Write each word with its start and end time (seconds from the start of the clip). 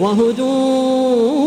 وهدوا 0.00 1.46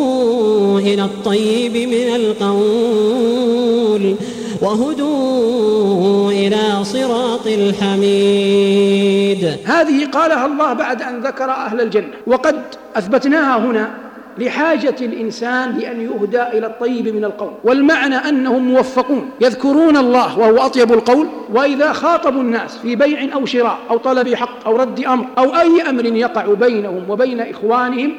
إلى 0.80 1.04
الطيب 1.04 1.78
من 1.78 2.16
القول 2.16 4.16
وهدوا 4.62 6.32
إلى 6.32 6.84
صراط 6.84 7.48
الحميد. 7.48 9.58
هذه 9.66 10.06
قالها 10.06 10.46
الله 10.46 10.74
بعد 10.74 11.02
أن 11.02 11.22
ذكر 11.22 11.52
أهل 11.52 11.82
الجنة 11.82 12.10
وقد 12.28 12.62
أثبتناها 12.96 13.58
هنا 13.58 14.07
لحاجة 14.40 14.96
الإنسان 15.02 15.78
لأن 15.78 16.02
يهدى 16.02 16.42
إلى 16.42 16.68
الطيب 16.68 17.16
من 17.16 17.26
القول. 17.26 17.52
والمعنى 17.64 18.16
أنهم 18.16 18.68
موفقون 18.68 19.30
يذكرون 19.42 19.98
الله 19.98 20.40
وهو 20.40 20.58
أطيب 20.66 20.94
القول 20.94 21.28
وإذا 21.54 21.94
خاطبوا 21.94 22.42
الناس 22.42 22.78
في 22.78 22.96
بيع 22.96 23.34
أو 23.34 23.46
شراء 23.46 23.78
أو 23.90 23.98
طلب 23.98 24.34
حق 24.34 24.68
أو 24.68 24.76
رد 24.76 25.00
أمر 25.00 25.26
أو 25.38 25.56
أي 25.56 25.82
أمر 25.90 26.06
يقع 26.06 26.54
بينهم 26.54 27.10
وبين 27.10 27.40
إخوانهم 27.40 28.12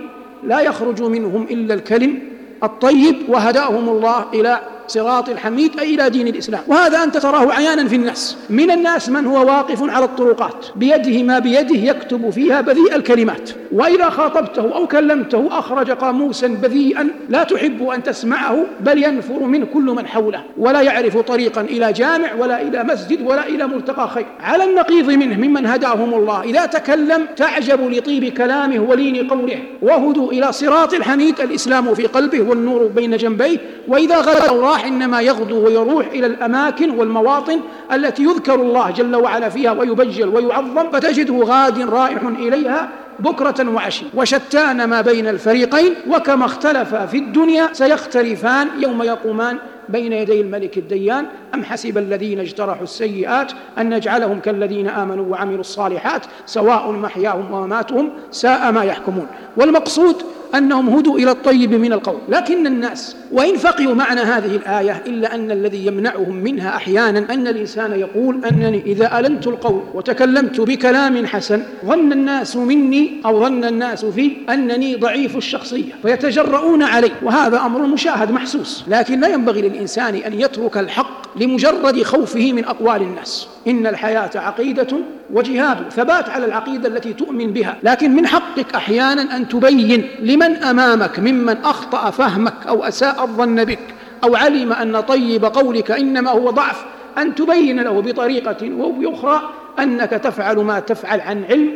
لا 0.44 0.60
يخرج 0.60 1.02
منهم 1.02 1.46
إلا 1.50 1.74
الكلم 1.74 2.18
الطيب 2.62 3.16
وهداهم 3.28 3.88
الله 3.88 4.24
إلى 4.34 4.60
صراط 4.88 5.28
الحميد 5.28 5.80
أي 5.80 5.94
إلى 5.94 6.10
دين 6.10 6.28
الإسلام. 6.28 6.60
وهذا 6.66 7.04
أنت 7.04 7.16
تراه 7.16 7.52
عيانا 7.52 7.88
في 7.88 7.96
الناس. 7.96 8.36
من 8.50 8.70
الناس 8.70 9.08
من 9.08 9.26
هو 9.26 9.46
واقف 9.46 9.90
على 9.90 10.04
الطرقات. 10.04 10.66
بيده 10.76 11.22
ما 11.22 11.38
بيده 11.38 11.76
يكتب 11.76 12.30
فيها 12.30 12.60
بذيء 12.60 12.96
الكلمات. 12.96 13.50
وإذا 13.72 14.10
خاطبته 14.10 14.74
أو 14.74 14.86
كلمته 14.86 15.48
أخرج 15.50 15.90
قاموسا 15.90 16.46
بذيئا 16.46 17.08
لا 17.28 17.44
تحب 17.44 17.88
أن 17.88 18.02
تسمعه 18.02 18.64
بل 18.80 19.04
ينفر 19.04 19.42
منه 19.42 19.66
كل 19.66 19.82
من 19.82 20.06
حوله. 20.06 20.42
ولا 20.58 20.80
يعرف 20.80 21.16
طريقا 21.16 21.60
إلى 21.60 21.92
جامع 21.92 22.34
ولا 22.34 22.62
إلى 22.62 22.84
مسجد 22.84 23.26
ولا 23.26 23.46
إلى 23.48 23.66
ملتقى 23.66 24.08
خير. 24.08 24.26
على 24.40 24.64
النقيض 24.64 25.10
منه 25.10 25.36
ممن 25.36 25.66
هداهم 25.66 26.14
الله. 26.14 26.42
إذا 26.42 26.66
تكلم 26.66 27.26
تعجب 27.36 27.90
لطيب 27.90 28.24
كلامه 28.24 28.78
ولين 28.78 29.28
قوله. 29.28 29.58
وهدوا 29.82 30.32
إلى 30.32 30.52
صراط 30.52 30.94
الحميد 30.94 31.40
الإسلام 31.40 31.94
في 31.94 32.06
قلبه 32.06 32.40
والنور 32.40 32.86
بين 32.86 33.16
جنبيه. 33.16 33.58
وإذا 33.88 34.16
غدا 34.16 34.50
الراح 34.78 34.86
إنما 34.86 35.20
يغدو 35.20 35.64
ويروح 35.64 36.06
إلى 36.06 36.26
الأماكن 36.26 36.90
والمواطن 36.90 37.60
التي 37.92 38.22
يذكر 38.22 38.54
الله 38.54 38.90
جل 38.90 39.16
وعلا 39.16 39.48
فيها 39.48 39.72
ويبجل 39.72 40.28
ويعظم 40.28 40.90
فتجده 40.90 41.34
غاد 41.34 41.78
رائح 41.80 42.22
إليها 42.22 42.88
بكرة 43.18 43.70
وعشي. 43.74 44.04
وشتان 44.14 44.84
ما 44.84 45.00
بين 45.00 45.28
الفريقين 45.28 45.94
وكما 46.08 46.44
اختلف 46.44 46.94
في 46.94 47.18
الدنيا 47.18 47.68
سيختلفان 47.72 48.68
يوم 48.78 49.02
يقومان 49.02 49.58
بين 49.88 50.12
يدي 50.12 50.40
الملك 50.40 50.78
الديان. 50.78 51.26
أم 51.54 51.64
حسب 51.64 51.98
الذين 51.98 52.40
اجترحوا 52.40 52.82
السيئات 52.82 53.52
أن 53.78 53.94
نجعلهم 53.94 54.40
كالذين 54.40 54.88
آمنوا 54.88 55.26
وعملوا 55.26 55.60
الصالحات 55.60 56.26
سواء 56.46 56.92
محياهم 56.92 57.52
ومماتهم 57.52 58.10
ساء 58.30 58.72
ما 58.72 58.84
يحكمون. 58.84 59.26
والمقصود 59.56 60.22
أنهم 60.54 60.88
هدوا 60.88 61.18
إلى 61.18 61.30
الطيب 61.30 61.74
من 61.74 61.92
القول. 61.92 62.18
لكن 62.28 62.66
الناس 62.66 63.16
وإن 63.32 63.56
فقهوا 63.56 63.94
معنى 63.94 64.20
هذه 64.20 64.56
الآية 64.56 65.02
إلا 65.06 65.34
أن 65.34 65.50
الذي 65.50 65.86
يمنعهم 65.86 66.36
منها 66.36 66.76
أحيانا 66.76 67.34
أن 67.34 67.46
الإنسان 67.46 67.92
يقول 67.92 68.44
أنني 68.44 68.82
إذا 68.86 69.18
ألنت 69.18 69.46
القول 69.46 69.82
وتكلمت 69.94 70.60
بكلام 70.60 71.26
حسن 71.26 71.62
ظن 71.86 72.12
الناس 72.12 72.56
مني 72.56 73.20
أو 73.26 73.40
ظن 73.40 73.64
الناس 73.64 74.04
في 74.04 74.32
أنني 74.50 74.96
ضعيف 74.96 75.36
الشخصية 75.36 75.92
فيتجرؤون 76.02 76.82
علي. 76.82 77.10
وهذا 77.22 77.60
أمر 77.60 77.86
مشاهد 77.86 78.30
محسوس. 78.30 78.84
لكن 78.88 79.20
لا 79.20 79.28
ينبغي 79.28 79.62
للإنسان 79.62 80.14
أن 80.14 80.40
يترك 80.40 80.78
الحق 80.78 81.38
لمجرد 81.40 82.02
خوفه 82.02 82.52
من 82.52 82.64
أقوال 82.64 83.02
الناس. 83.02 83.48
إن 83.66 83.86
الحياة 83.86 84.30
عقيدة 84.34 84.96
وجهاد 85.32 85.76
ثبات 85.90 86.28
على 86.28 86.46
العقيدة 86.46 86.88
التي 86.88 87.12
تؤمن 87.12 87.52
بها. 87.52 87.76
لكن 87.82 88.16
من 88.16 88.26
حقك 88.26 88.74
أحيانا 88.74 89.36
أن 89.36 89.48
تبين 89.48 90.08
لمن 90.22 90.37
أمامك 90.42 91.18
ممن 91.18 91.56
أخطأ 91.64 92.10
فهمك 92.10 92.66
أو 92.68 92.84
أساء 92.84 93.22
الظن 93.22 93.64
بك 93.64 93.78
أو 94.24 94.36
علم 94.36 94.72
أن 94.72 95.00
طيب 95.00 95.44
قولك 95.44 95.90
إنما 95.90 96.30
هو 96.30 96.50
ضعف 96.50 96.84
أن 97.18 97.34
تبين 97.34 97.80
له 97.80 98.00
بطريقة 98.00 98.82
أو 98.82 98.92
بأخرى 98.92 99.42
أنك 99.78 100.10
تفعل 100.10 100.56
ما 100.56 100.80
تفعل 100.80 101.20
عن 101.20 101.44
علم 101.44 101.70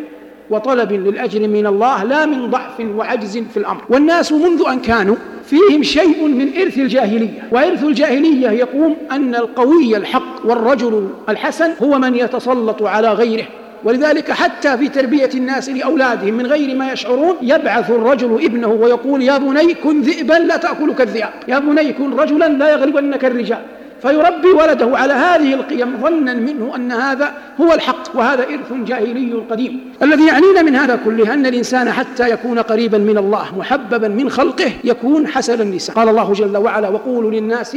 وطلب 0.51 0.93
للأجر 0.93 1.49
من 1.49 1.67
الله 1.67 2.05
لا 2.05 2.27
من 2.27 2.51
ضعف 2.51 2.81
وعجز 2.81 3.39
في 3.39 3.57
الأمر. 3.57 3.81
والناس 3.89 4.33
منذ 4.33 4.63
أن 4.69 4.81
كانوا 4.81 5.17
فيهم 5.45 5.83
شيء 5.83 6.29
من 6.29 6.49
إرث 6.61 6.79
الجاهلية 6.79 7.49
وإرث 7.51 7.85
الجاهلية 7.85 8.49
يقوم 8.51 8.97
أن 9.13 9.35
القوي 9.35 9.97
الحق 9.97 10.47
والرجل 10.47 11.09
الحسن 11.29 11.71
هو 11.83 11.99
من 11.99 12.15
يتسلط 12.15 12.83
على 12.83 13.13
غيره. 13.13 13.45
ولذلك 13.85 14.31
حتى 14.31 14.79
في 14.79 14.89
تربية 14.89 15.31
الناس 15.35 15.69
لأولادهم 15.69 16.35
من 16.35 16.47
غير 16.47 16.77
ما 16.77 16.93
يشعرون 16.93 17.37
يبعث 17.43 17.91
الرجل 17.91 18.45
ابنه 18.45 18.69
ويقول 18.69 19.23
يا 19.23 19.39
بني 19.39 19.75
كن 19.75 20.01
ذئبا 20.01 20.35
لا 20.35 20.57
تأكلك 20.57 21.01
الذئاب. 21.01 21.33
يا 21.49 21.59
بني 21.59 21.93
كن 21.93 22.15
رجلا 22.15 22.49
لا 22.49 22.71
يغلبنك 22.73 23.25
الرجال. 23.25 23.63
فيربي 24.03 24.49
ولده 24.49 24.99
على 24.99 25.13
هذه 25.13 25.55
القيم 25.55 25.97
ظنا 26.03 26.35
منه 26.35 26.77
أن 26.77 26.93
هذا 26.93 27.33
هو 27.61 27.75
الحق 27.75 28.17
وهذا 28.17 28.43
إرث 28.43 28.73
جاهلي 28.87 29.43
قديم. 29.51 29.93
الذي 30.03 30.27
يعنينا 30.27 30.63
من 30.63 30.77
هذا 30.77 30.99
كله 31.05 31.35
أن 31.35 31.47
الإنسان 31.47 31.93
حتى 31.93 32.31
يكون 32.31 32.59
قريبا 32.59 32.99
من 32.99 33.19
الله 33.19 33.59
محببا 33.59 34.09
من 34.09 34.31
خلقه 34.31 34.73
يكون 34.85 35.27
حسن 35.27 35.61
اللسان 35.61 35.95
قال 35.95 36.09
الله 36.09 36.33
جل 36.33 36.57
وعلا 36.57 36.89
وقولوا 36.89 37.31
للناس 37.31 37.77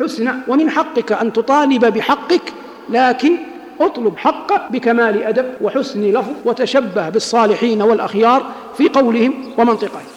حسنا 0.00 0.40
ومن 0.48 0.70
حقك 0.70 1.12
أن 1.12 1.32
تطالب 1.32 1.84
بحقك 1.84 2.52
لكن 2.90 3.36
اطلب 3.80 4.16
حقك 4.16 4.72
بكمال 4.72 5.22
أدب 5.22 5.54
وحسن 5.60 6.02
لفظ 6.02 6.32
وتشبه 6.44 7.08
بالصالحين 7.08 7.82
والأخيار 7.82 8.42
في 8.76 8.88
قولهم 8.88 9.34
ومنطقهم. 9.58 10.15